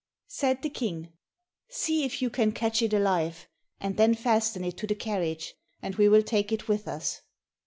Said 0.29 0.63
the 0.63 0.69
King, 0.71 1.13
"See 1.69 2.03
if 2.05 2.23
you 2.23 2.31
can 2.31 2.53
catch 2.53 2.81
it 2.81 2.91
alive, 2.91 3.47
and 3.79 3.97
then 3.97 4.15
fasten 4.15 4.63
it 4.63 4.75
to 4.77 4.87
the 4.87 4.95
carriage, 4.95 5.53
and 5.79 5.93
we 5.93 6.09
will 6.09 6.23
take 6.23 6.51
it 6.51 6.67
with 6.67 6.87
us." 6.87 7.21